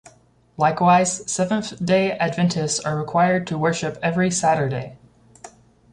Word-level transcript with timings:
Likewise, 0.57 1.31
Seventh-day 1.31 2.13
Adventists 2.17 2.79
are 2.79 2.97
required 2.97 3.45
to 3.45 3.55
worship 3.59 3.99
every 4.01 4.31
Saturday. 4.31 4.97